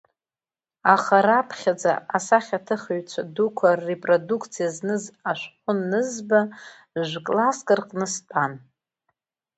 Аха 0.93 1.17
раԥхьаӡа 1.25 1.91
асахьаҭыхыҩцәа 2.17 3.21
дуқәа 3.35 3.69
ррепродукциа 3.77 4.67
зныз 4.75 5.03
ашәҟәы 5.29 5.71
анызба 5.77 6.39
жә-класск 7.07 7.67
рҟны 7.79 8.05
стәан. 8.13 8.53